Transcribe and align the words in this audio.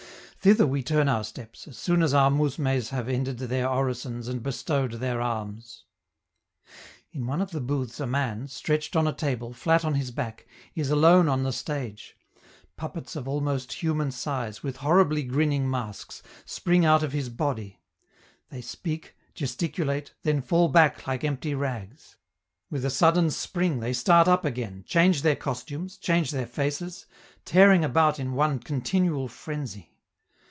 Thither 0.43 0.65
we 0.65 0.81
turn 0.81 1.07
our 1.07 1.23
steps, 1.23 1.67
as 1.67 1.77
soon 1.77 2.01
as 2.01 2.15
our 2.15 2.31
mousmes 2.31 2.89
have 2.89 3.07
ended 3.07 3.37
their 3.37 3.67
orisons 3.69 4.27
and 4.27 4.41
bestowed 4.41 4.93
their 4.93 5.21
alms. 5.21 5.83
In 7.11 7.27
one 7.27 7.43
of 7.43 7.51
the 7.51 7.61
booths 7.61 7.99
a 7.99 8.07
man, 8.07 8.47
stretched 8.47 8.95
on 8.95 9.05
a 9.07 9.13
table, 9.13 9.53
flat 9.53 9.85
on 9.85 9.93
his 9.93 10.09
back, 10.09 10.47
is 10.73 10.89
alone 10.89 11.29
on 11.29 11.43
the 11.43 11.53
stage; 11.53 12.17
puppets 12.75 13.15
of 13.15 13.27
almost 13.27 13.71
human 13.83 14.09
size, 14.09 14.63
with 14.63 14.77
horribly 14.77 15.21
grinning 15.21 15.69
masks, 15.69 16.23
spring 16.43 16.83
out 16.85 17.03
of 17.03 17.13
his 17.13 17.29
body; 17.29 17.79
they 18.49 18.61
speak, 18.61 19.15
gesticulate, 19.35 20.15
then 20.23 20.41
fall 20.41 20.69
back 20.69 21.05
like 21.05 21.23
empty 21.23 21.53
rags; 21.53 22.15
with 22.71 22.83
a 22.83 22.89
sudden 22.89 23.29
spring 23.29 23.79
they 23.79 23.93
start 23.93 24.27
up 24.27 24.43
again, 24.43 24.83
change 24.87 25.21
their 25.21 25.35
costumes, 25.35 25.97
change 25.99 26.31
their 26.31 26.47
faces, 26.47 27.05
tearing 27.45 27.83
about 27.83 28.17
in 28.19 28.33
one 28.33 28.57
continual 28.57 29.27
frenzy. 29.27 29.89